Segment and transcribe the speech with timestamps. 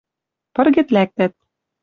[0.53, 1.33] пыргед лӓктӓт